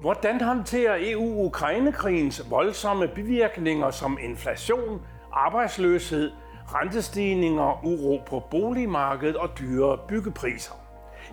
[0.00, 6.30] Hvordan håndterer EU Ukrainekrigens voldsomme bivirkninger som inflation, arbejdsløshed,
[6.66, 10.72] rentestigninger, uro på boligmarkedet og dyre byggepriser?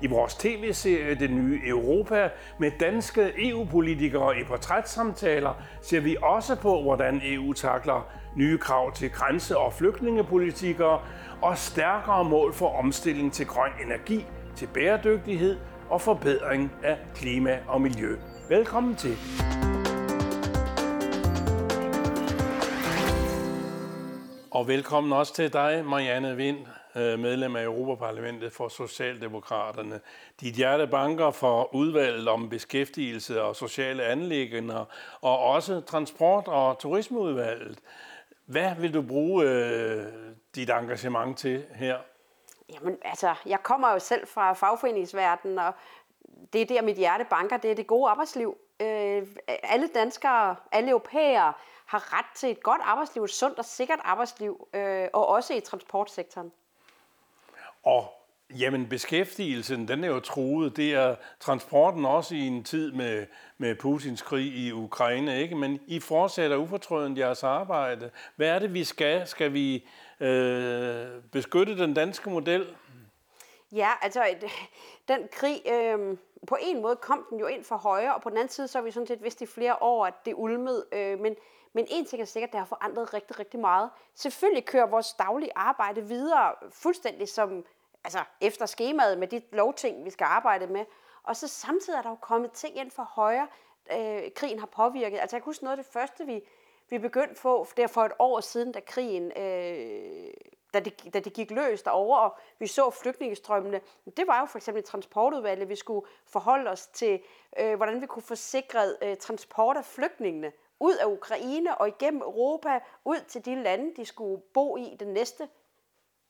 [0.01, 6.81] I vores tv-serie Det Nye Europa med danske EU-politikere i portrætsamtaler ser vi også på,
[6.81, 10.99] hvordan EU takler nye krav til grænse- og flygtningepolitikere
[11.41, 14.25] og stærkere mål for omstilling til grøn energi,
[14.55, 15.57] til bæredygtighed
[15.89, 18.15] og forbedring af klima og miljø.
[18.50, 19.18] Velkommen til.
[24.51, 26.57] Og velkommen også til dig, Marianne Vind,
[26.96, 30.00] øh, medlem af Europaparlamentet for Socialdemokraterne.
[30.42, 34.86] Dit hjerte banker for udvalget om beskæftigelse og sociale anlæggende,
[35.22, 37.80] og også transport- og turismeudvalget.
[38.45, 40.03] Hvad vil du bruge øh,
[40.56, 41.98] dit engagement til her?
[42.73, 45.73] Jamen altså, jeg kommer jo selv fra fagforeningsverdenen, og
[46.53, 48.58] det er der, mit hjerte banker, det er det gode arbejdsliv.
[48.80, 51.53] Øh, alle danskere, alle europæere
[51.86, 55.59] har ret til et godt arbejdsliv, et sundt og sikkert arbejdsliv, øh, og også i
[55.59, 56.52] transportsektoren.
[57.84, 58.14] Og
[58.59, 60.78] Jamen, beskæftigelsen, den er jo truet.
[60.78, 63.25] Det er transporten også i en tid med,
[63.58, 65.56] med Putins krig i Ukraine, ikke?
[65.56, 68.09] Men I fortsætter ufortrødent jeres arbejde.
[68.36, 69.28] Hvad er det, vi skal?
[69.28, 69.88] Skal vi
[70.19, 72.66] øh, beskytte den danske model?
[73.72, 74.50] Ja, altså, øh,
[75.08, 78.38] den krig, øh, på en måde kom den jo ind for højre, og på den
[78.38, 80.86] anden side, så har vi sådan set vidst i flere år, at det ulmede.
[80.92, 81.36] Øh, men,
[81.74, 83.90] men en ting er sikkert, det har forandret rigtig, rigtig meget.
[84.16, 87.66] Selvfølgelig kører vores daglige arbejde videre fuldstændig som
[88.04, 90.86] altså efter skemaet med de lovting, vi skal arbejde med.
[91.24, 93.48] Og så samtidig er der jo kommet ting ind for højre,
[93.92, 95.20] øh, krigen har påvirket.
[95.20, 96.42] Altså jeg kan huske noget af det første, vi,
[96.90, 100.34] vi begyndte få, der for et år siden, da krigen, øh,
[100.73, 103.82] da, det, da det gik løs derovre, og vi så flygtningestrømmene,
[104.18, 107.22] det var jo for eksempel transportudvalget, vi skulle forholde os til,
[107.59, 112.22] øh, hvordan vi kunne få sikret øh, transport af flygtningene ud af Ukraine og igennem
[112.22, 115.48] Europa, ud til de lande, de skulle bo i den næste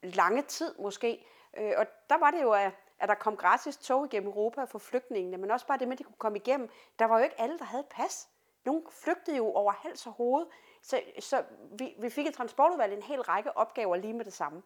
[0.03, 1.25] lange tid måske.
[1.57, 4.79] Øh, og der var det jo, at, at der kom gratis tog igennem Europa for
[4.79, 6.69] flygtningene, men også bare det med, at de kunne komme igennem.
[6.99, 8.29] Der var jo ikke alle, der havde pas.
[8.65, 10.45] Nogle flygtede jo over hals og hoved.
[10.81, 11.43] Så, så
[11.79, 14.61] vi, vi fik i transportudvalget en hel række opgaver lige med det samme.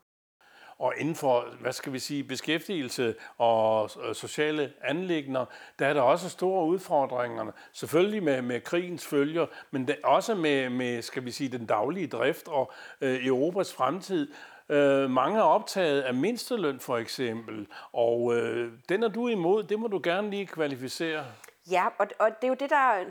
[0.78, 5.46] Og inden for, hvad skal vi sige, beskæftigelse og sociale anlægner,
[5.80, 7.52] der er der også store udfordringer.
[7.74, 12.48] Selvfølgelig med, med krigens følger, men også med, med, skal vi sige, den daglige drift
[12.48, 12.72] og
[13.02, 14.34] øh, Europas fremtid.
[14.70, 19.64] Øh, mange er optaget af mindsteløn for eksempel, og øh, den er du imod.
[19.64, 21.26] Det må du gerne lige kvalificere.
[21.72, 23.06] Ja, og, og det er jo det, der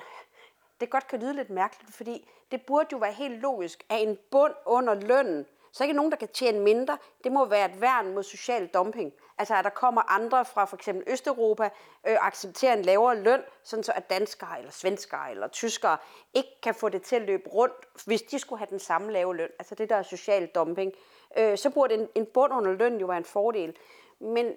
[0.80, 4.18] det godt kan lyde lidt mærkeligt, fordi det burde jo være helt logisk, at en
[4.30, 8.14] bund under lønnen, så ikke nogen, der kan tjene mindre, det må være et værn
[8.14, 9.12] mod social dumping.
[9.38, 11.64] Altså at der kommer andre fra for eksempel Østeuropa,
[12.06, 15.98] øh, accepterer en lavere løn, sådan så at danskere eller svenskere eller tyskere
[16.34, 17.74] ikke kan få det til at løbe rundt,
[18.06, 19.48] hvis de skulle have den samme lave løn.
[19.58, 20.92] Altså det der er social dumping.
[21.36, 23.76] Øh, så burde en, en bund under løn jo være en fordel.
[24.20, 24.54] Men,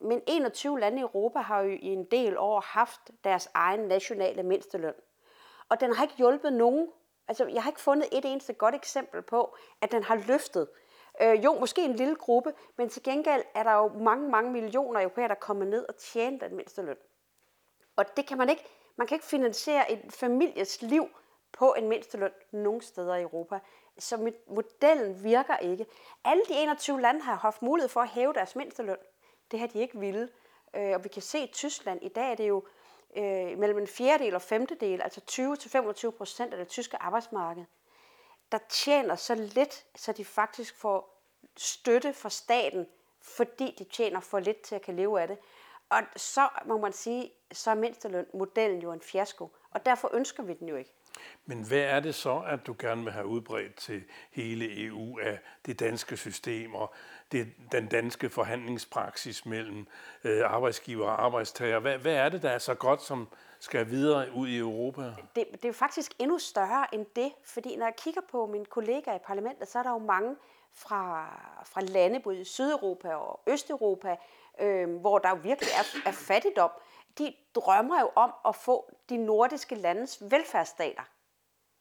[0.00, 4.42] men 21 lande i Europa har jo i en del år haft deres egen nationale
[4.42, 4.94] mindsteløn.
[5.68, 6.88] Og den har ikke hjulpet nogen.
[7.28, 10.68] Altså, jeg har ikke fundet et eneste godt eksempel på, at den har løftet.
[11.22, 15.00] Øh, jo, måske en lille gruppe, men til gengæld er der jo mange, mange millioner
[15.00, 16.96] europæere, der kommer ned og tjener den mindste løn.
[17.96, 18.64] Og det kan man ikke,
[18.96, 21.08] man kan ikke finansiere et families liv
[21.52, 23.58] på en mindsteløn nogen steder i Europa.
[23.98, 25.86] Så modellen virker ikke.
[26.24, 28.96] Alle de 21 lande har haft mulighed for at hæve deres mindsteløn.
[29.50, 30.28] Det har de ikke ville.
[30.76, 32.64] Øh, og vi kan se, i Tyskland i dag er det jo
[33.16, 35.20] øh, mellem en fjerdedel og femtedel, altså
[36.08, 37.64] 20-25 procent af det tyske arbejdsmarked,
[38.52, 41.22] der tjener så lidt, så de faktisk får
[41.56, 42.86] støtte fra staten,
[43.20, 45.38] fordi de tjener for lidt til at kan leve af det.
[45.88, 50.54] Og så må man sige, så er mindsteløn-modellen jo en fiasko, og derfor ønsker vi
[50.54, 50.95] den jo ikke.
[51.46, 55.38] Men hvad er det så, at du gerne vil have udbredt til hele EU af
[55.66, 56.94] det danske system og
[57.32, 59.86] det, den danske forhandlingspraksis mellem
[60.24, 61.78] øh, arbejdsgiver og arbejdstager?
[61.78, 63.28] Hvad, hvad er det, der er så godt, som
[63.60, 65.02] skal videre ud i Europa?
[65.02, 68.64] Det, det er jo faktisk endnu større end det, fordi når jeg kigger på mine
[68.64, 70.36] kollegaer i parlamentet, så er der jo mange
[70.72, 71.26] fra,
[71.64, 74.16] fra lande, både i Sydeuropa og Østeuropa,
[74.60, 76.70] øh, hvor der jo virkelig er, er fattigdom.
[77.18, 81.02] De drømmer jo om at få de nordiske landes velfærdsstater.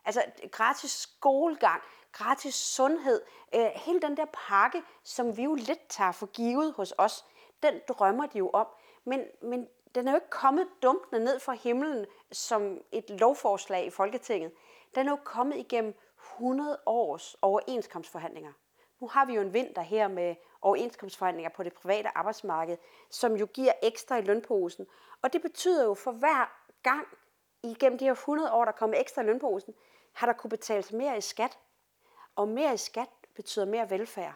[0.05, 1.81] Altså gratis skolegang,
[2.11, 3.21] gratis sundhed,
[3.55, 7.25] øh, hele den der pakke, som vi jo lidt tager for givet hos os,
[7.63, 8.67] den drømmer de jo om.
[9.05, 13.89] Men, men den er jo ikke kommet dumpende ned fra himlen som et lovforslag i
[13.89, 14.51] Folketinget.
[14.95, 15.95] Den er jo kommet igennem
[16.33, 18.51] 100 års overenskomstforhandlinger.
[19.01, 22.77] Nu har vi jo en vinter her med overenskomstforhandlinger på det private arbejdsmarked,
[23.09, 24.87] som jo giver ekstra i lønposen.
[25.21, 27.07] Og det betyder jo for hver gang
[27.63, 29.73] igennem de her 100 år, der kommer ekstra i lønposen,
[30.15, 31.57] har der kunne betales mere i skat.
[32.35, 34.33] Og mere i skat betyder mere velfærd.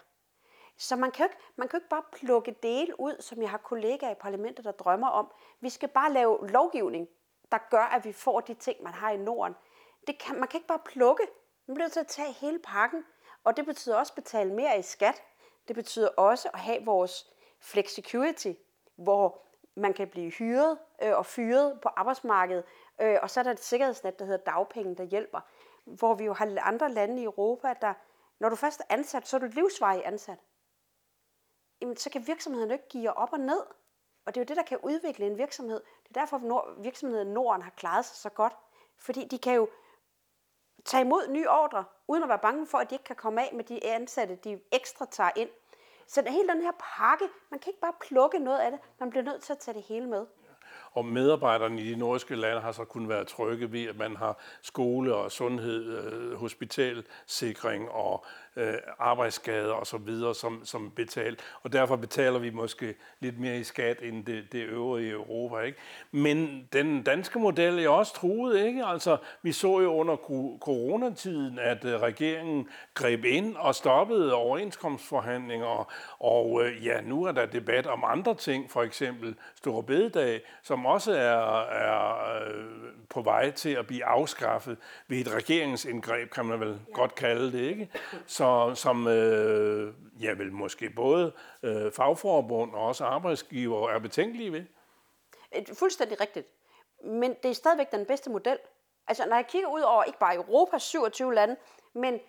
[0.78, 3.50] Så man kan, jo ikke, man kan jo ikke bare plukke dele ud, som jeg
[3.50, 5.32] har kollegaer i parlamentet, der drømmer om.
[5.60, 7.08] Vi skal bare lave lovgivning,
[7.52, 9.56] der gør, at vi får de ting, man har i Norden.
[10.08, 11.24] Det kan, man kan ikke bare plukke.
[11.68, 13.06] Man bliver nødt til at tage hele pakken.
[13.44, 15.24] Og det betyder også at betale mere i skat.
[15.68, 18.54] Det betyder også at have vores flexicurity,
[18.96, 19.42] hvor
[19.76, 22.64] man kan blive hyret øh, og fyret på arbejdsmarkedet.
[23.02, 25.40] Øh, og så er der et sikkerhedsnet, der hedder dagpenge, der hjælper.
[25.86, 27.94] Hvor vi jo har andre lande i Europa, der,
[28.40, 30.40] når du først er ansat, så er du livsvarig ansat.
[31.82, 33.62] Jamen, så kan virksomheden ikke give op og ned.
[34.26, 35.82] Og det er jo det, der kan udvikle en virksomhed.
[36.04, 38.58] Det er derfor, at virksomheden Norden har klaret sig så godt.
[38.98, 39.70] Fordi de kan jo
[40.86, 43.54] tage imod nye ordre, uden at være bange for, at de ikke kan komme af
[43.56, 45.50] med de ansatte, de ekstra tager ind.
[46.08, 49.24] Så hele den her pakke, man kan ikke bare plukke noget af det, man bliver
[49.24, 50.28] nødt til at tage det hele med.
[50.92, 54.40] Og medarbejderne i de nordiske lande har så kun været trygge ved, at man har
[54.62, 58.26] skole og sundhed, hospital, hospitalsikring og
[58.60, 61.40] øh, arbejdsskader og så videre, som, som betalt.
[61.64, 65.60] Og derfor betaler vi måske lidt mere i skat end det, det øvrige Europa.
[65.60, 65.78] Ikke?
[66.12, 68.66] Men den danske model er også truet.
[68.66, 68.86] Ikke?
[68.86, 70.16] Altså, vi så jo under
[70.60, 75.92] coronatiden, at øh, regeringen greb ind og stoppede overenskomstforhandlinger.
[76.20, 80.86] Og øh, ja, nu er der debat om andre ting, for eksempel Store Bededag, som
[80.86, 82.66] også er, er øh,
[83.10, 84.78] på vej til at blive afskaffet
[85.08, 86.94] ved et regeringsindgreb, kan man vel ja.
[86.94, 87.60] godt kalde det.
[87.60, 87.90] ikke?
[88.28, 94.64] Så som øh, ja, vel måske både øh, fagforbund og også arbejdsgiver er betænkelige ved.
[95.56, 96.48] Øh, fuldstændig rigtigt.
[97.04, 98.58] Men det er stadigvæk den bedste model.
[99.08, 101.56] Altså, når jeg kigger ud over ikke bare Europas 27 lande,
[101.96, 102.20] men,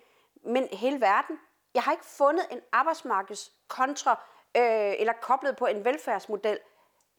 [0.45, 1.39] men hele verden,
[1.73, 4.11] jeg har ikke fundet en arbejdsmarkedskontra
[4.57, 6.59] øh, eller koblet på en velfærdsmodel,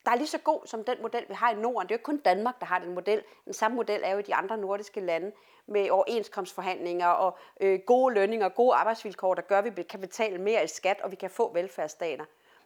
[0.05, 1.89] der er lige så god som den model, vi har i Norden.
[1.89, 3.23] Det er jo ikke kun Danmark, der har den model.
[3.45, 5.33] Den samme model er jo i de andre nordiske lande
[5.67, 10.39] med overenskomstforhandlinger og øh, gode lønninger og gode arbejdsvilkår, der gør, at vi kan betale
[10.39, 12.25] mere i skat, og vi kan få velfærdsstater.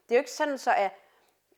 [0.09, 0.91] Det er jo ikke sådan, så at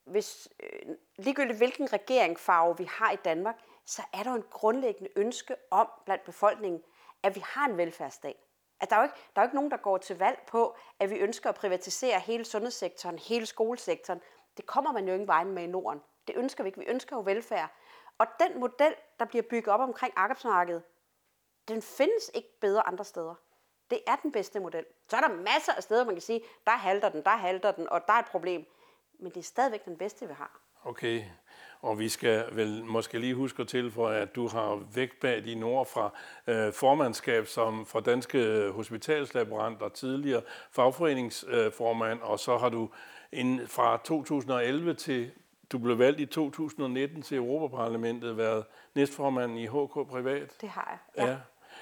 [0.05, 5.11] hvis, øh, ligegyldigt hvilken regeringsfarve vi har i Danmark, så er der jo en grundlæggende
[5.17, 6.83] ønske om blandt befolkningen,
[7.23, 8.37] at vi har en velfærdsstat.
[8.81, 10.77] At der, er jo ikke, der er jo ikke nogen, der går til valg på,
[11.01, 14.21] at vi ønsker at privatisere hele sundhedssektoren, hele skolesektoren.
[14.59, 16.03] Det kommer man jo ingen vejen med i Norden.
[16.27, 16.79] Det ønsker vi ikke.
[16.79, 17.71] Vi ønsker jo velfærd.
[18.19, 20.83] Og den model, der bliver bygget op omkring arbejdsmarkedet,
[21.69, 23.35] den findes ikke bedre andre steder.
[23.91, 24.85] Det er den bedste model.
[25.09, 27.89] Så er der masser af steder, man kan sige, der halter den, der halter den,
[27.89, 28.67] og der er et problem.
[29.19, 30.61] Men det er stadigvæk den bedste, vi har.
[30.85, 31.25] Okay,
[31.83, 35.63] og vi skal vel måske lige huske til for, at du har vægt bag din
[35.63, 36.11] ord fra
[36.47, 42.89] øh, formandskab som for Danske Hospitalslaboranter, tidligere fagforeningsformand, og så har du
[43.33, 45.31] en, fra 2011 til
[45.73, 48.65] du blev valgt i 2019 til Europaparlamentet, været
[48.95, 50.57] næstformand i HK Privat.
[50.61, 51.31] Det har jeg, ja.
[51.31, 51.37] ja.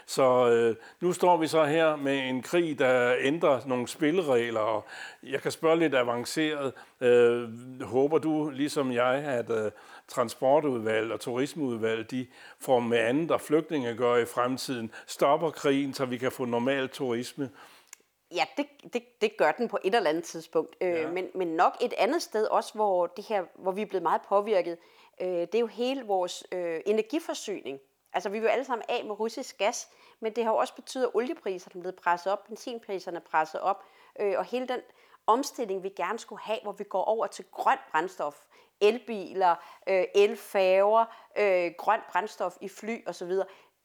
[0.07, 4.85] Så øh, nu står vi så her med en krig, der ændrer nogle spilleregler, og
[5.23, 6.73] jeg kan spørge lidt avanceret.
[7.01, 7.49] Øh,
[7.83, 9.71] håber du, ligesom jeg, at øh,
[10.09, 12.27] transportudvalg og turismeudvalg, de
[12.61, 16.89] får med andet, og flygtninge gør i fremtiden, stopper krigen, så vi kan få normal
[16.89, 17.51] turisme?
[18.35, 20.77] Ja, det, det, det gør den på et eller andet tidspunkt.
[20.81, 21.11] Øh, ja.
[21.11, 24.21] men, men nok et andet sted også, hvor, det her, hvor vi er blevet meget
[24.29, 24.79] påvirket,
[25.21, 27.79] øh, det er jo hele vores øh, energiforsyning.
[28.17, 29.89] Altså, vi vil jo alle sammen af med russisk gas,
[30.21, 33.61] men det har jo også betydet, at oliepriserne er blevet presset op, benzinpriserne er presset
[33.61, 33.85] op,
[34.21, 34.81] øh, og hele den
[35.27, 38.45] omstilling, vi gerne skulle have, hvor vi går over til grønt brændstof,
[38.81, 39.55] elbiler,
[39.87, 41.05] øh, elfærger,
[41.37, 43.33] øh, grønt brændstof i fly osv.,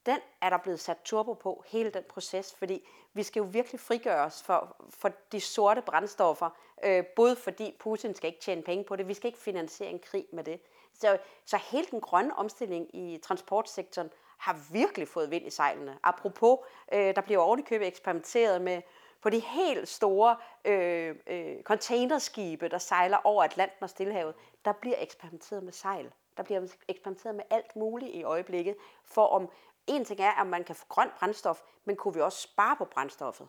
[0.05, 3.79] den er der blevet sat turbo på, hele den proces, fordi vi skal jo virkelig
[3.79, 6.49] frigøre os for, for de sorte brændstoffer,
[6.83, 9.99] øh, både fordi Putin skal ikke tjene penge på det, vi skal ikke finansiere en
[9.99, 10.59] krig med det.
[11.01, 15.99] Så, så hele den grønne omstilling i transportsektoren har virkelig fået vind i sejlene.
[16.03, 16.59] Apropos,
[16.93, 18.81] øh, der bliver ovenikøbet eksperimenteret med
[19.21, 24.95] på de helt store øh, øh, containerskibe, der sejler over Atlanten og Stillehavet, der bliver
[24.99, 26.11] eksperimenteret med sejl.
[26.37, 29.49] Der bliver eksperimenteret med alt muligt i øjeblikket, for om
[29.87, 32.85] en ting er, at man kan få grønt brændstof, men kunne vi også spare på
[32.85, 33.47] brændstoffet?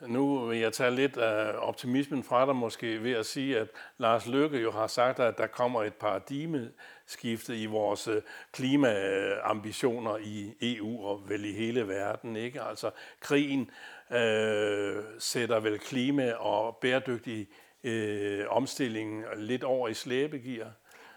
[0.00, 4.26] Nu vil jeg tage lidt af optimismen fra dig måske ved at sige, at Lars
[4.26, 8.22] Løkke jo har sagt, at der kommer et paradigmeskifte i vores øh,
[8.52, 12.36] klimaambitioner i EU og vel i hele verden.
[12.36, 12.62] Ikke?
[12.62, 13.70] Altså krigen
[14.10, 17.48] øh, sætter vel klima og bæredygtig
[17.84, 20.72] øh, omstilling lidt over i slæbegear.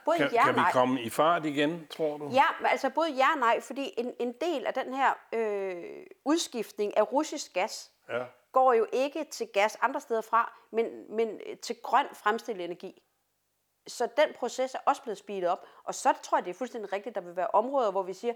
[0.06, 2.30] Både kan, ja kan vi komme i fart igen, tror du?
[2.34, 5.84] Ja, altså både ja og nej, fordi en, en del af den her øh,
[6.26, 11.42] udskiftning af russisk gas ja går jo ikke til gas andre steder fra, men, men
[11.46, 13.02] øh, til grøn fremstillet energi.
[13.88, 15.66] så den proces er også blevet speedet op.
[15.84, 18.34] Og så tror jeg, det er fuldstændig rigtigt, der vil være områder, hvor vi siger,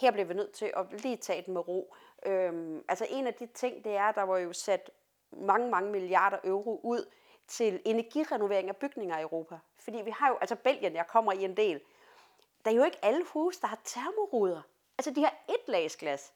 [0.00, 1.94] her bliver vi nødt til at lige tage den med ro.
[2.26, 4.90] Øhm, altså en af de ting, det er, der var jo sat
[5.32, 7.10] mange, mange milliarder euro ud
[7.48, 9.58] til energirenovering af bygninger i Europa.
[9.78, 11.80] Fordi vi har jo, altså Belgien, jeg kommer i en del,
[12.64, 14.62] der er jo ikke alle huse, der har termoruder.
[14.98, 16.32] Altså de har et lagsglas.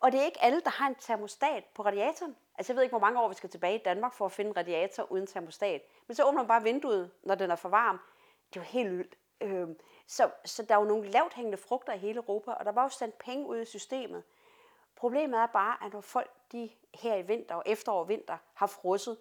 [0.00, 2.36] Og det er ikke alle, der har en termostat på radiatoren.
[2.58, 4.48] Altså jeg ved ikke, hvor mange år vi skal tilbage i Danmark for at finde
[4.48, 5.82] en radiator uden termostat.
[6.06, 8.00] Men så åbner man bare vinduet, når den er for varm.
[8.48, 9.16] Det er jo helt vildt.
[9.40, 12.72] Øhm, så, så der er jo nogle lavt hængende frugter i hele Europa, og der
[12.72, 14.22] var jo sendt penge ud i systemet.
[14.96, 18.66] Problemet er bare, at når folk de her i vinter og efterår og vinter har
[18.66, 19.18] frosset,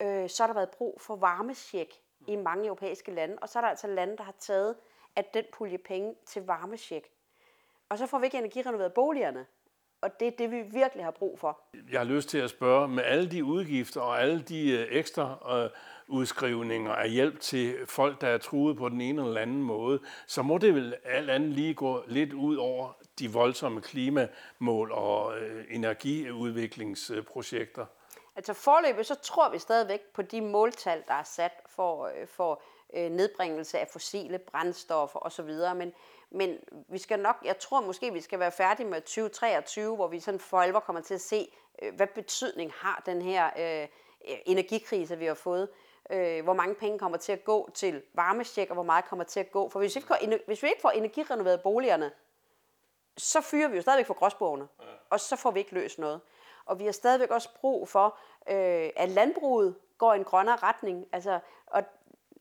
[0.00, 3.60] øh, så har der været brug for varmesjek i mange europæiske lande, og så er
[3.60, 4.76] der altså lande, der har taget
[5.16, 7.12] at den pulje penge til varmesjek.
[7.88, 9.46] Og så får vi ikke energirenoveret boligerne.
[10.00, 11.60] Og det er det, vi virkelig har brug for.
[11.92, 15.58] Jeg har lyst til at spørge, med alle de udgifter og alle de øh, ekstra
[15.64, 15.70] øh,
[16.08, 20.42] udskrivninger af hjælp til folk, der er truet på den ene eller anden måde, så
[20.42, 25.64] må det vel alt andet lige gå lidt ud over de voldsomme klimamål og øh,
[25.70, 27.86] energiudviklingsprojekter.
[28.36, 32.62] Altså forløbet, så tror vi stadigvæk på de måltal, der er sat for, for
[32.94, 35.92] nedbringelse af fossile brændstoffer osv., men
[36.30, 40.20] men vi skal nok, jeg tror måske, vi skal være færdige med 2023, hvor vi
[40.20, 41.48] sådan for alvor kommer til at se,
[41.82, 43.88] øh, hvad betydning har den her øh,
[44.46, 45.68] energikrise, vi har fået.
[46.10, 49.40] Øh, hvor mange penge kommer til at gå til varmesjek, og hvor meget kommer til
[49.40, 49.68] at gå.
[49.68, 52.12] For hvis vi, ikke, hvis vi ikke får energirenoveret boligerne,
[53.16, 54.86] så fyrer vi jo stadigvæk for gråsbogene, ja.
[55.10, 56.20] og så får vi ikke løst noget.
[56.64, 58.18] Og vi har stadigvæk også brug for,
[58.48, 61.06] øh, at landbruget går i en grønnere retning.
[61.12, 61.40] Altså,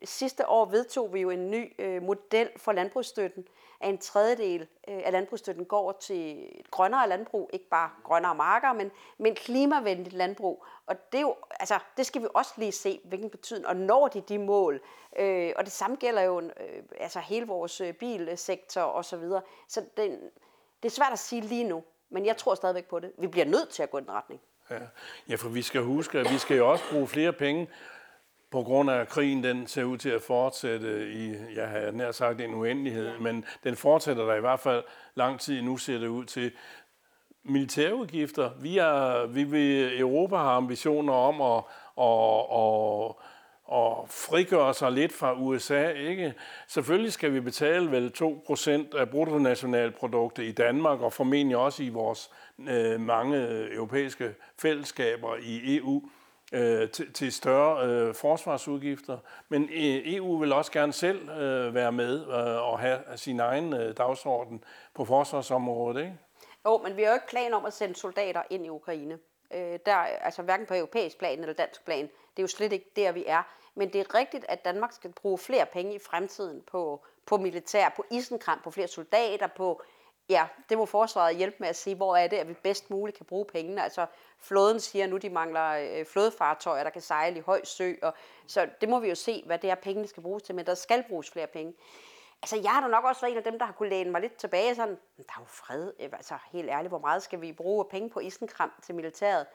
[0.03, 3.47] sidste år vedtog vi jo en ny øh, model for landbrugsstøtten,
[3.79, 8.73] at en tredjedel øh, af landbrugsstøtten går til et grønnere landbrug, ikke bare grønnere marker,
[8.73, 10.65] men, men klimavenligt landbrug.
[10.85, 14.07] Og det, er jo, altså, det skal vi også lige se, hvilken betydning, og når
[14.07, 14.81] de de mål.
[15.19, 19.03] Øh, og det samme gælder jo øh, altså hele vores øh, bilsektor osv.
[19.03, 19.41] Så, videre.
[19.67, 20.19] så det,
[20.83, 23.11] det er svært at sige lige nu, men jeg tror stadigvæk på det.
[23.17, 24.41] Vi bliver nødt til at gå i den retning.
[24.69, 24.79] Ja.
[25.29, 27.67] ja, for vi skal huske, at vi skal jo også bruge flere penge
[28.57, 32.41] på grund af krigen, den ser ud til at fortsætte i, jeg har nær sagt
[32.41, 34.83] en uendelighed, men den fortsætter der i hvert fald
[35.15, 36.51] lang tid nu, ser det ud til.
[37.43, 38.49] Militærudgifter.
[38.61, 41.63] Vi, er, vi vil, Europa har ambitioner om at,
[41.97, 43.15] at, at,
[43.77, 45.89] at frigøre sig lidt fra USA.
[45.89, 46.33] Ikke?
[46.67, 52.31] Selvfølgelig skal vi betale vel 2% af bruttonationalproduktet i Danmark, og formentlig også i vores
[52.69, 53.37] øh, mange
[53.73, 56.03] europæiske fællesskaber i EU
[56.53, 59.17] øh, til, til større øh, forsvarsudgifter.
[59.49, 63.73] Men øh, EU vil også gerne selv øh, være med øh, og have sin egen
[63.73, 64.63] øh, dagsorden
[64.93, 66.17] på forsvarsområdet, ikke?
[66.65, 69.19] Jo, men vi har jo ikke plan om at sende soldater ind i Ukraine.
[69.53, 72.03] Øh, der, altså hverken på europæisk plan eller dansk plan.
[72.03, 73.43] Det er jo slet ikke der, vi er.
[73.75, 77.89] Men det er rigtigt, at Danmark skal bruge flere penge i fremtiden på, på militær,
[77.95, 79.81] på isenkram, på flere soldater, på
[80.29, 83.17] Ja, det må forsvaret hjælpe med at sige, hvor er det, at vi bedst muligt
[83.17, 83.83] kan bruge pengene.
[83.83, 84.05] Altså,
[84.39, 88.13] flåden siger nu, de mangler øh, flådefartøjer, der kan sejle i høj sø, og,
[88.47, 90.73] så det må vi jo se, hvad det er, pengene skal bruges til, men der
[90.75, 91.73] skal bruges flere penge.
[92.41, 94.21] Altså, jeg har da nok også været en af dem, der har kunne læne mig
[94.21, 97.41] lidt tilbage, sådan, men der er jo fred, øh, altså helt ærligt, hvor meget skal
[97.41, 99.45] vi bruge penge på isenkram til militæret?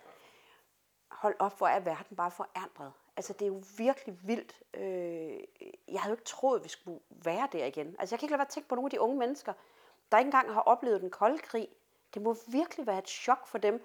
[1.10, 2.92] Hold op, hvor er verden bare forandret.
[3.16, 4.56] Altså, det er jo virkelig vildt.
[4.74, 5.40] Øh,
[5.88, 7.96] jeg havde jo ikke troet, at vi skulle være der igen.
[7.98, 9.52] Altså, jeg kan ikke lade være at tænke på nogle af de unge mennesker,
[10.12, 11.68] der ikke engang har oplevet den kolde krig.
[12.14, 13.84] Det må virkelig være et chok for dem.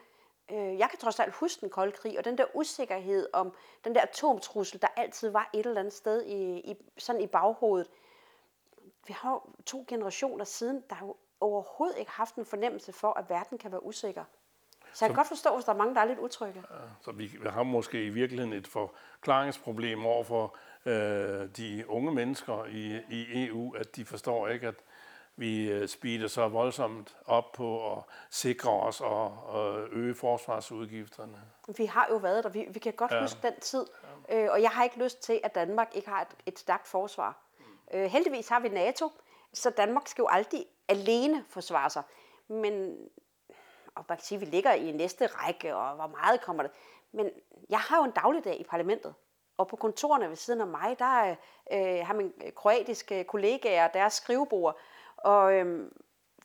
[0.52, 3.54] Øh, jeg kan trods alt huske den kolde krig, og den der usikkerhed om
[3.84, 7.88] den der atomtrussel, der altid var et eller andet sted i, i, sådan i baghovedet.
[9.08, 13.30] Vi har jo to generationer siden, der jo overhovedet ikke haft en fornemmelse for, at
[13.30, 14.24] verden kan være usikker.
[14.94, 16.64] Så jeg kan så, godt forstå, hvis der er mange, der er lidt utrygge.
[17.02, 23.02] Så vi har måske i virkeligheden et forklaringsproblem over for øh, de unge mennesker i,
[23.10, 24.84] i EU, at de forstår ikke, at
[25.38, 29.38] vi øh, speeder så voldsomt op på at sikre os og,
[29.92, 31.42] øge forsvarsudgifterne.
[31.78, 32.50] Vi har jo været der.
[32.50, 33.22] Vi, vi kan godt ja.
[33.22, 33.86] huske den tid.
[34.30, 34.44] Ja.
[34.44, 37.38] Øh, og jeg har ikke lyst til, at Danmark ikke har et, et stærkt forsvar.
[37.60, 37.66] Mm.
[37.94, 39.12] Øh, heldigvis har vi NATO,
[39.54, 42.04] så Danmark skal jo aldrig alene forsvare sig.
[42.48, 42.98] Men
[43.98, 46.72] og man kan sige, at vi ligger i næste række, og hvor meget kommer det.
[47.12, 47.30] Men
[47.70, 49.14] jeg har jo en dagligdag i parlamentet.
[49.58, 51.36] Og på kontorerne ved siden af mig, der
[51.72, 54.80] øh, har min kroatiske kollegaer deres skrivebord,
[55.18, 55.94] og øhm,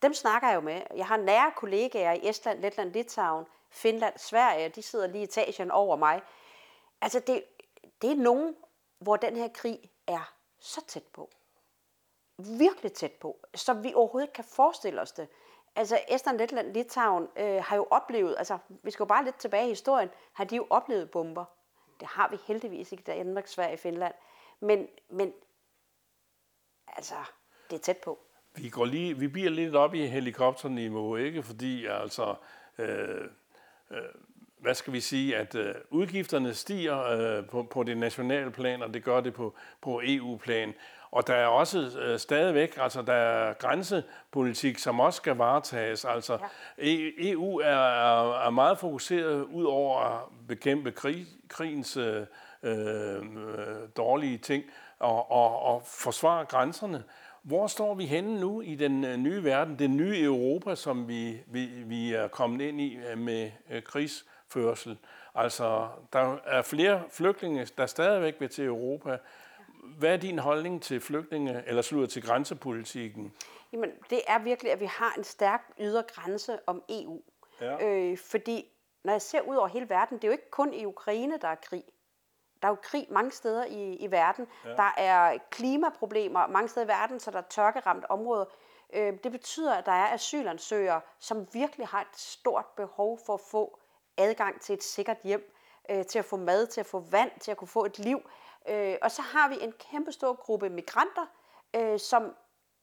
[0.02, 0.82] dem snakker jeg jo med.
[0.96, 4.68] Jeg har nære kollegaer i Estland, Letland, Litauen, Finland, Sverige.
[4.68, 6.22] De sidder lige i etagen over mig.
[7.00, 7.44] Altså, det,
[8.02, 8.56] det er nogen,
[8.98, 11.30] hvor den her krig er så tæt på.
[12.38, 13.38] Virkelig tæt på.
[13.54, 15.28] Så vi overhovedet ikke kan forestille os det.
[15.76, 19.66] Altså, Estland, Letland, Litauen øh, har jo oplevet, altså, vi skal jo bare lidt tilbage
[19.66, 21.44] i historien, har de jo oplevet bomber.
[22.00, 24.14] Det har vi heldigvis ikke i Danmark, Sverige Finland.
[24.60, 25.34] Men, men
[26.86, 27.14] altså,
[27.70, 28.18] det er tæt på.
[28.56, 31.42] Vi, går lige, vi bliver lidt op i helikopterniveau, ikke?
[31.42, 32.34] Fordi altså,
[32.78, 33.28] øh,
[33.90, 33.98] øh,
[34.58, 38.94] hvad skal vi sige, at øh, udgifterne stiger øh, på, på det nationale plan, og
[38.94, 40.74] det gør det på, på EU-plan.
[41.10, 46.04] Og der er også øh, stadigvæk, altså der er grænsepolitik, som også skal varetages.
[46.04, 46.38] Altså
[46.78, 47.08] ja.
[47.18, 52.26] EU er, er, er meget fokuseret ud over at bekæmpe krig, krigens øh,
[52.62, 53.22] øh,
[53.96, 54.64] dårlige ting
[54.98, 57.04] og, og, og forsvare grænserne.
[57.42, 61.42] Hvor står vi henne nu i den øh, nye verden, det nye Europa, som vi,
[61.46, 64.98] vi, vi er kommet ind i øh, med øh, krigsførsel?
[65.34, 69.18] Altså, der er flere flygtninge, der stadigvæk vil til Europa.
[69.98, 73.32] Hvad er din holdning til flygtninge, eller slutter til grænsepolitikken?
[73.72, 77.20] Jamen, det er virkelig, at vi har en stærk ydre grænse om EU.
[77.60, 77.88] Ja.
[77.88, 78.64] Øh, fordi
[79.04, 81.48] når jeg ser ud over hele verden, det er jo ikke kun i Ukraine, der
[81.48, 81.84] er krig.
[82.62, 84.46] Der er jo krig mange steder i, i verden.
[84.64, 84.70] Ja.
[84.70, 88.44] Der er klimaproblemer mange steder i verden, så der er tørkeramt områder.
[88.92, 93.40] Øh, det betyder, at der er asylansøgere, som virkelig har et stort behov for at
[93.50, 93.78] få
[94.16, 95.54] adgang til et sikkert hjem,
[95.90, 98.20] øh, til at få mad, til at få vand, til at kunne få et liv.
[98.68, 101.26] Øh, og så har vi en kæmpe stor gruppe migranter,
[101.76, 102.34] øh, som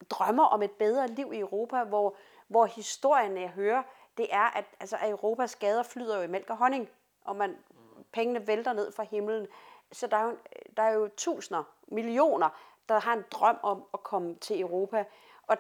[0.09, 2.15] drømmer om et bedre liv i Europa, hvor,
[2.48, 3.83] hvor historien, jeg hører,
[4.17, 6.89] det er, at altså, at Europas gader flyder jo i mælk og honning,
[7.21, 7.57] og man,
[8.13, 9.48] pengene vælter ned fra himlen.
[9.91, 10.38] Så der er, jo,
[10.77, 12.50] der er jo tusinder, millioner,
[12.89, 15.05] der har en drøm om at komme til Europa.
[15.48, 15.58] Og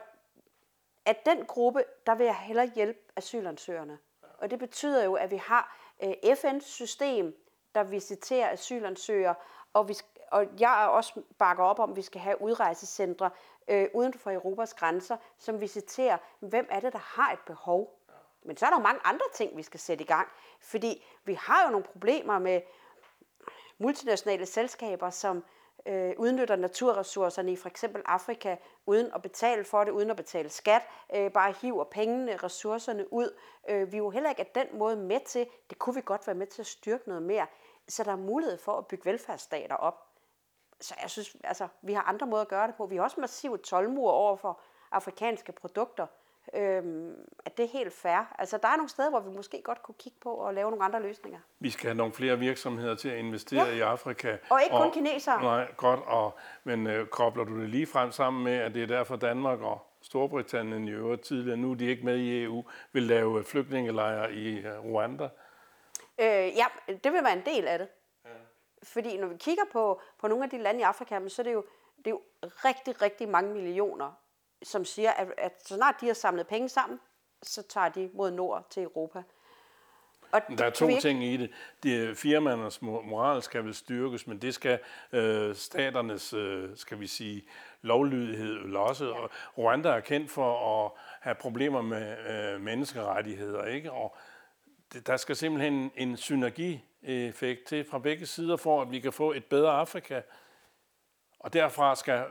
[1.05, 3.97] at den gruppe, der vil jeg hellere hjælpe asylansøgerne.
[4.37, 7.45] Og det betyder jo, at vi har øh, FN's system,
[7.75, 9.35] der visiterer asylansøgere,
[9.73, 9.95] og, vi,
[10.31, 13.29] og jeg er også bakker op om, at vi skal have udrejsecentre
[13.67, 17.99] øh, uden for Europas grænser, som visiterer, hvem er det, der har et behov.
[18.43, 20.27] Men så er der mange andre ting, vi skal sætte i gang.
[20.61, 22.61] Fordi vi har jo nogle problemer med
[23.79, 25.43] multinationale selskaber, som
[25.85, 28.55] øh, udnytter naturressourcerne i for eksempel Afrika,
[28.85, 30.81] uden at betale for det, uden at betale skat,
[31.15, 33.37] øh, bare hiver pengene, ressourcerne ud.
[33.69, 36.27] Øh, vi er jo heller ikke af den måde med til, det kunne vi godt
[36.27, 37.47] være med til at styrke noget mere,
[37.87, 40.05] så der er mulighed for at bygge velfærdsstater op.
[40.81, 42.85] Så jeg synes, altså, vi har andre måder at gøre det på.
[42.85, 44.61] Vi har også massive tolvmure over for
[44.91, 46.07] afrikanske produkter.
[46.53, 48.33] Øhm, at det er helt fair.
[48.39, 50.85] Altså, der er nogle steder, hvor vi måske godt kunne kigge på og lave nogle
[50.85, 51.39] andre løsninger.
[51.59, 53.75] Vi skal have nogle flere virksomheder til at investere ja.
[53.75, 54.37] i Afrika.
[54.49, 55.41] Og ikke kun og, kinesere.
[55.41, 55.99] Nej, godt.
[56.05, 59.61] Og, men øh, kobler du det lige frem sammen med, at det er derfor Danmark
[59.61, 64.33] og Storbritannien i øvrigt tidligere, nu er de ikke med i EU, vil lave flygtningelejre
[64.33, 65.29] i uh, Rwanda?
[66.19, 67.87] Øh, ja, det vil være en del af det.
[68.25, 68.29] Ja.
[68.83, 71.53] Fordi når vi kigger på, på nogle af de lande i Afrika, så er det
[71.53, 71.65] jo,
[71.97, 74.11] det er jo rigtig, rigtig mange millioner,
[74.63, 76.99] som siger, at, at så snart de har samlet penge sammen,
[77.43, 79.23] så tager de mod nord til Europa.
[80.31, 81.01] Og der er to ikke...
[81.01, 81.51] ting i det.
[81.83, 84.79] det firmaernes moral skal vel styrkes, men det skal
[85.11, 87.43] øh, staternes, øh, skal vi sige,
[87.81, 89.05] lovlydighed også.
[89.05, 89.11] Ja.
[89.11, 90.91] Og Rwanda er kendt for at
[91.21, 93.91] have problemer med øh, menneskerettigheder, ikke?
[93.91, 94.15] Og
[95.07, 99.45] der skal simpelthen en synergieffekt til fra begge sider, for at vi kan få et
[99.45, 100.21] bedre Afrika.
[101.39, 102.25] Og derfra skal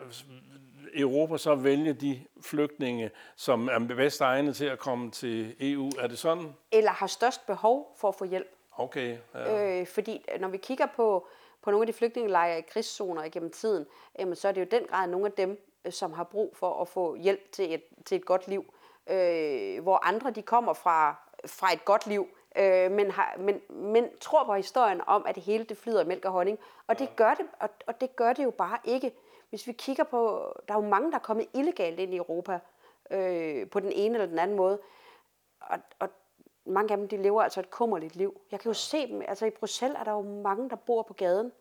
[0.98, 5.90] Europa så vælge de flygtninge, som er bedst egnet til at komme til EU.
[5.98, 6.54] Er det sådan?
[6.72, 8.54] Eller har størst behov for at få hjælp.
[8.76, 9.16] Okay.
[9.34, 9.80] Ja.
[9.80, 11.26] Øh, fordi når vi kigger på,
[11.62, 13.86] på nogle af de flygtningelejre i krigszoner igennem tiden,
[14.18, 16.82] jamen, så er det jo den grad nogle af dem, øh, som har brug for
[16.82, 18.74] at få hjælp til et, til et godt liv.
[19.10, 24.08] Øh, hvor andre de kommer fra, fra et godt liv, øh, men, har, men, men
[24.20, 26.58] tror på historien om, at det hele det flyder mælk og honning.
[26.86, 29.12] Og det gør det, og, og det gør det jo bare ikke.
[29.50, 32.60] Hvis vi kigger på, der er jo mange, der er kommet illegalt ind i Europa,
[33.10, 34.80] øh, på den ene eller den anden måde.
[35.60, 36.08] Og, og
[36.66, 38.40] mange af dem, de lever altså et kummerligt liv.
[38.50, 41.14] Jeg kan jo se dem, altså i Bruxelles er der jo mange, der bor på
[41.14, 41.52] gaden.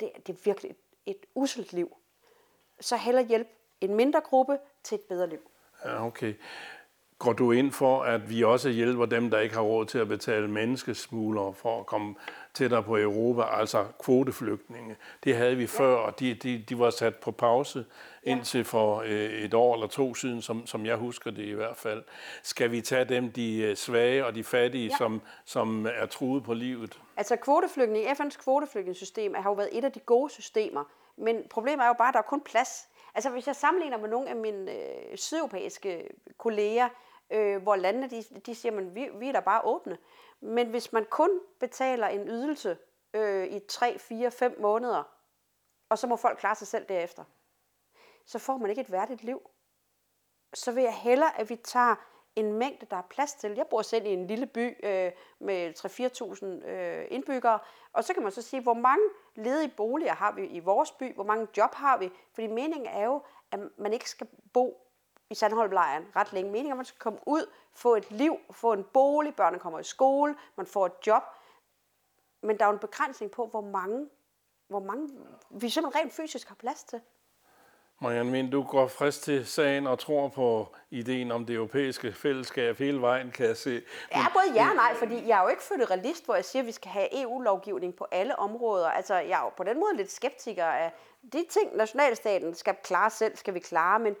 [0.00, 1.96] Det, det er virkelig et, et uselt liv.
[2.80, 3.48] Så heller hjælp
[3.80, 5.50] en mindre gruppe til et bedre liv.
[5.84, 6.34] Ja, okay.
[7.18, 10.08] Går du ind for, at vi også hjælper dem, der ikke har råd til at
[10.08, 12.14] betale menneskesmuglere for at komme
[12.58, 14.96] tættere på Europa, altså kvoteflygtninge?
[15.24, 17.84] Det havde vi før, og de, de, de var sat på pause
[18.22, 21.76] indtil for øh, et år eller to siden, som, som jeg husker det i hvert
[21.76, 22.02] fald.
[22.42, 24.96] Skal vi tage dem, de øh, svage og de fattige, ja.
[24.96, 27.00] som, som er truet på livet?
[27.16, 30.84] Altså kvoteflygtning, FN's kvoteflygtningssystem har jo været et af de gode systemer,
[31.16, 32.88] men problemet er jo bare, at der er kun plads.
[33.14, 36.88] Altså hvis jeg sammenligner med nogle af mine øh, sydeuropæiske kolleger,
[37.30, 39.98] øh, hvor landene de, de siger, at vi, vi er da bare åbne.
[40.40, 42.78] Men hvis man kun betaler en ydelse
[43.14, 45.02] øh, i 3, 4, 5 måneder,
[45.88, 47.24] og så må folk klare sig selv derefter,
[48.26, 49.50] så får man ikke et værdigt liv.
[50.54, 51.94] Så vil jeg hellere, at vi tager
[52.36, 53.54] en mængde, der er plads til.
[53.54, 55.74] Jeg bor selv i en lille by øh, med
[56.64, 57.58] 3-4.000 øh, indbyggere,
[57.92, 61.14] og så kan man så sige, hvor mange ledige boliger har vi i vores by,
[61.14, 64.87] hvor mange job har vi, fordi meningen er jo, at man ikke skal bo
[65.30, 66.50] i Sandholmlejren ret længe.
[66.50, 69.84] Meningen at man skal komme ud, få et liv, få en bolig, børnene kommer i
[69.84, 71.22] skole, man får et job.
[72.42, 74.08] Men der er jo en begrænsning på, hvor mange,
[74.68, 75.08] hvor mange
[75.50, 77.00] vi simpelthen rent fysisk har plads til.
[78.00, 82.78] Marianne Vind, du går frisk til sagen og tror på ideen om det europæiske fællesskab
[82.78, 83.70] hele vejen, kan jeg se.
[83.70, 86.62] Men, Ja, både ja og nej, fordi jeg er jo ikke føderalist, hvor jeg siger,
[86.62, 88.88] at vi skal have EU-lovgivning på alle områder.
[88.88, 90.92] Altså, jeg er jo på den måde lidt skeptiker af
[91.32, 94.16] de ting, nationalstaten skal klare selv, skal vi klare, men,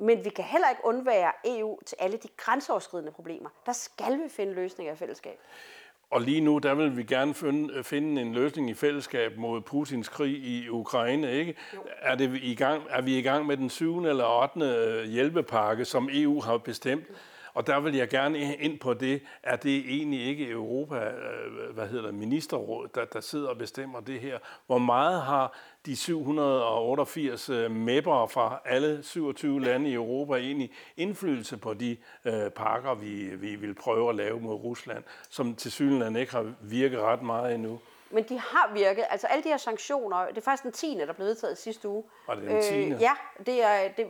[0.00, 3.48] men vi kan heller ikke undvære EU til alle de grænseoverskridende problemer.
[3.66, 5.38] Der skal vi finde løsninger i fællesskab.
[6.10, 10.08] Og lige nu, der vil vi gerne finde, finde en løsning i fællesskab mod Putins
[10.08, 11.54] krig i Ukraine, ikke?
[11.98, 15.06] Er, det i gang, er vi i gang med den syvende eller 8.
[15.06, 17.04] hjælpepakke, som EU har bestemt?
[17.54, 21.86] Og der vil jeg gerne ind på det, er det egentlig ikke Europa, øh, hvad
[21.86, 24.38] hedder det, ministerråd, der, der sidder og bestemmer det her?
[24.66, 31.74] Hvor meget har de 788 mæpper fra alle 27 lande i Europa egentlig indflydelse på
[31.74, 36.32] de øh, pakker, vi, vi vil prøve at lave mod Rusland, som til synligheden ikke
[36.32, 37.80] har virket ret meget endnu?
[38.10, 39.04] Men de har virket.
[39.10, 40.94] Altså alle de her sanktioner, det er faktisk den 10.
[40.94, 42.04] der blev vedtaget sidste uge.
[42.26, 42.74] Var det den 10.?
[42.74, 43.12] Øh, ja,
[43.46, 44.06] det er, det,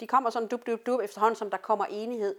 [0.00, 2.36] de kommer sådan dub, dub, dub efterhånden, som der kommer enighed.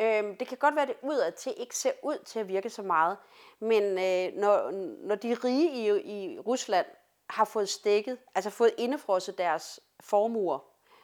[0.00, 2.70] Øh, det kan godt være, at det udad til ikke ser ud til at virke
[2.70, 3.16] så meget.
[3.60, 4.70] Men øh, når,
[5.06, 6.86] når de rige i, i Rusland
[7.30, 10.58] har fået stikket, altså fået indefrosset deres formuer,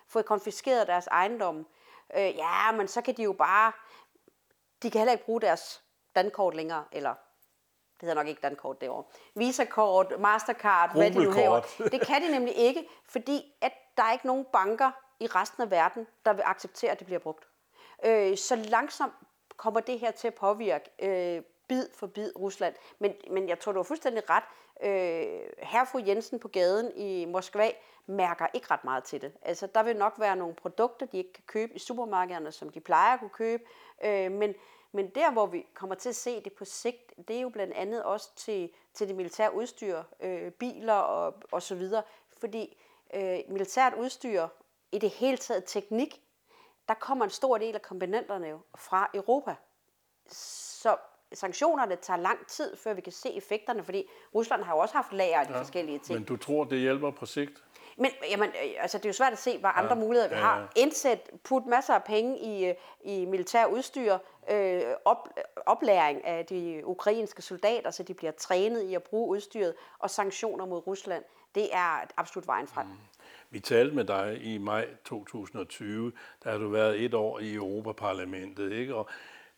[0.09, 1.67] fået konfiskeret deres ejendom,
[2.17, 3.73] øh, ja, men så kan de jo bare,
[4.83, 5.83] de kan heller ikke bruge deres
[6.15, 7.15] dankort længere, eller
[7.95, 11.61] det hedder nok ikke dankort derovre, Visa-kort, Mastercard, hvad de nu hæver.
[11.79, 15.71] Det kan de nemlig ikke, fordi at der er ikke nogen banker i resten af
[15.71, 17.49] verden, der vil acceptere, at det bliver brugt.
[18.05, 19.13] Øh, så langsomt
[19.57, 22.75] kommer det her til at påvirke øh, bid for bid Rusland.
[22.99, 24.45] Men, men jeg tror, du har fuldstændig ret.
[24.85, 27.71] Øh, herfru Jensen på gaden i Moskva
[28.07, 29.33] mærker ikke ret meget til det.
[29.43, 32.81] Altså, der vil nok være nogle produkter, de ikke kan købe i supermarkederne, som de
[32.81, 33.63] plejer at kunne købe.
[34.05, 34.55] Øh, men,
[34.93, 37.75] men der, hvor vi kommer til at se det på sigt, det er jo blandt
[37.75, 42.03] andet også til, til det militære udstyr, øh, biler og, og så videre.
[42.41, 42.77] Fordi
[43.15, 44.49] øh, militært udstyr,
[44.93, 46.23] i det hele taget teknik,
[46.89, 49.55] der kommer en stor del af komponenterne jo fra Europa.
[50.29, 50.97] Så
[51.33, 55.13] sanktionerne tager lang tid, før vi kan se effekterne, fordi Rusland har jo også haft
[55.13, 56.19] lager af de ja, forskellige ting.
[56.19, 57.63] Men du tror, det hjælper på sigt?
[57.99, 60.35] Men jamen, øh, altså, det er jo svært at se, hvad andre Ja, muligheder vi
[60.35, 60.59] ja, har.
[60.61, 60.67] ja.
[60.77, 64.19] Indsæt, put masser af penge i, øh, i militær udstyr,
[64.51, 65.29] øh, op,
[65.67, 70.67] oplæring af de ukrainske soldater, så de bliver trænet i at bruge udstyret, og sanktioner
[70.67, 71.25] mod Rusland.
[71.55, 72.87] Det er absolut vejen frem.
[72.87, 72.93] Mm.
[73.51, 76.13] Vi talte med dig i maj 2020,
[76.45, 78.95] der har du været et år i Europaparlamentet, ikke?
[78.95, 79.09] Og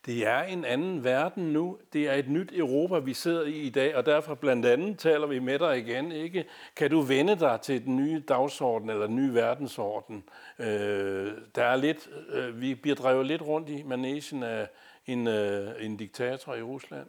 [0.06, 1.78] det er en anden verden nu.
[1.92, 5.26] Det er et nyt Europa, vi sidder i i dag, og derfor blandt andet taler
[5.26, 6.48] vi med dig igen, ikke?
[6.76, 10.28] Kan du vende dig til den nye dagsorden eller den nye verdensorden?
[10.58, 14.68] Øh, der er lidt, øh, vi bliver drevet lidt rundt i managen af
[15.06, 17.08] en, øh, en diktator i Rusland.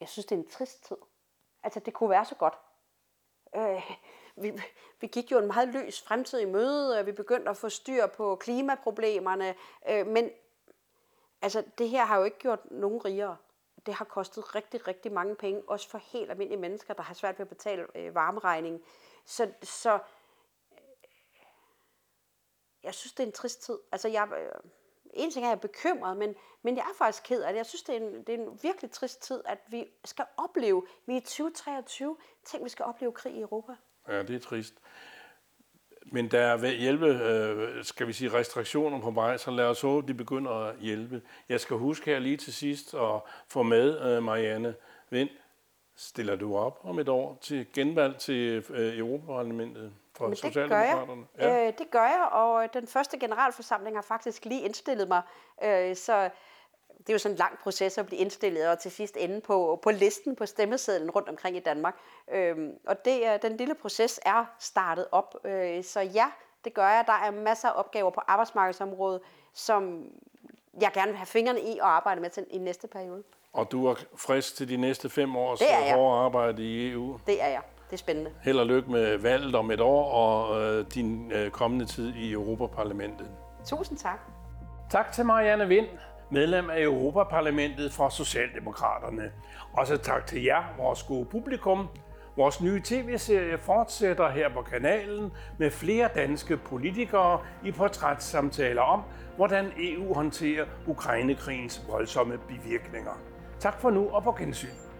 [0.00, 0.96] Jeg synes, det er en trist tid.
[1.62, 2.54] Altså, det kunne være så godt.
[3.56, 3.82] Øh,
[4.36, 4.62] vi,
[5.00, 8.06] vi gik jo en meget løs fremtid i møde, og vi begyndte at få styr
[8.06, 9.54] på klimaproblemerne,
[9.88, 10.30] øh, men
[11.42, 13.36] altså, det her har jo ikke gjort nogen rigere.
[13.86, 17.38] Det har kostet rigtig, rigtig mange penge, også for helt almindelige mennesker, der har svært
[17.38, 18.82] ved at betale øh, varmeregningen.
[19.24, 19.94] Så, så
[20.72, 20.78] øh,
[22.82, 23.78] jeg synes, det er en trist tid.
[23.92, 24.70] Altså, jeg, øh,
[25.12, 27.58] en ting er, at jeg er bekymret, men, men jeg er faktisk ked af det.
[27.58, 30.86] Jeg synes, det er, en, det er en virkelig trist tid, at vi skal opleve,
[31.06, 33.72] vi er i 2023, tænk, vi skal opleve krig i Europa.
[34.08, 34.74] Ja, det er trist.
[36.06, 40.08] Men der er hjælpe, øh, skal vi sige, restriktioner på vej, så lad os håbe,
[40.08, 41.22] de begynder at hjælpe.
[41.48, 44.74] Jeg skal huske her lige til sidst at få med, øh, Marianne
[45.10, 45.28] Vind,
[45.96, 50.80] stiller du op om et år til genvalg til øh, Europaparlamentet fra Men det gør
[50.80, 51.06] jeg.
[51.38, 55.22] Øh, det gør jeg, og den første generalforsamling har faktisk lige indstillet mig.
[55.64, 56.30] Øh, så
[57.06, 59.78] det er jo sådan en lang proces at blive indstillet, og til sidst ende på,
[59.82, 61.96] på listen på stemmesedlen rundt omkring i Danmark.
[62.32, 65.34] Øh, og det, er- den lille proces er startet op.
[65.44, 66.26] Øh, så ja,
[66.64, 67.04] det gør jeg.
[67.06, 69.20] Der er masser af opgaver på arbejdsmarkedsområdet,
[69.54, 70.04] som
[70.80, 73.22] jeg gerne vil have fingrene i og arbejde med til i næste periode.
[73.52, 77.18] Og du er frisk til de næste fem års er hårde arbejde i EU.
[77.26, 77.60] Det er jeg.
[77.86, 78.30] Det er spændende.
[78.42, 82.32] Held og lykke med valget om et år og øh, din øh, kommende tid i
[82.32, 83.30] Europaparlamentet.
[83.66, 84.18] Tusind tak.
[84.90, 85.86] Tak til Marianne Vind,
[86.32, 89.32] medlem af Europaparlamentet for Socialdemokraterne.
[89.72, 91.88] Også tak til jer, vores gode publikum.
[92.36, 99.02] Vores nye tv-serie fortsætter her på kanalen med flere danske politikere i portrætssamtaler om,
[99.36, 103.20] hvordan EU håndterer Ukrainekrigens voldsomme bivirkninger.
[103.60, 104.91] Tak for nu og på gensyn.